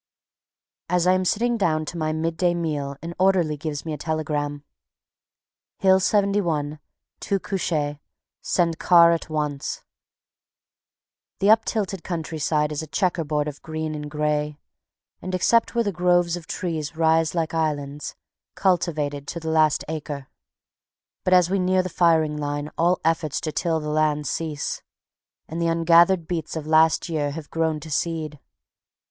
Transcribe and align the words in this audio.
_As 0.95 1.05
I 1.05 1.13
am 1.13 1.23
sitting 1.25 1.57
down 1.57 1.85
to 1.85 1.95
my 1.95 2.11
midday 2.11 2.55
meal 2.55 2.97
an 3.03 3.13
orderly 3.19 3.55
gives 3.55 3.85
me 3.85 3.93
a 3.93 3.99
telegram: 3.99 4.63
Hill 5.77 5.99
71. 5.99 6.79
Two 7.19 7.39
couchés. 7.39 7.99
Send 8.41 8.79
car 8.79 9.11
at 9.11 9.29
once. 9.29 9.83
The 11.37 11.51
uptilted 11.51 12.03
country 12.03 12.39
side 12.39 12.71
is 12.71 12.81
a 12.81 12.87
checker 12.87 13.23
board 13.23 13.47
of 13.47 13.61
green 13.61 13.93
and 13.93 14.09
gray, 14.09 14.57
and, 15.21 15.35
except 15.35 15.75
where 15.75 15.91
groves 15.91 16.35
of 16.35 16.47
trees 16.47 16.97
rise 16.97 17.35
like 17.35 17.53
islands, 17.53 18.15
cultivated 18.55 19.27
to 19.27 19.39
the 19.39 19.51
last 19.51 19.85
acre. 19.87 20.29
But 21.23 21.35
as 21.35 21.47
we 21.51 21.59
near 21.59 21.83
the 21.83 21.89
firing 21.89 22.37
line 22.37 22.71
all 22.75 22.99
efforts 23.05 23.39
to 23.41 23.51
till 23.51 23.79
the 23.79 23.89
land 23.89 24.25
cease, 24.25 24.81
and 25.47 25.61
the 25.61 25.67
ungathered 25.67 26.27
beets 26.27 26.55
of 26.55 26.65
last 26.65 27.07
year 27.07 27.29
have 27.29 27.51
grown 27.51 27.79
to 27.81 27.91
seed. 27.91 28.39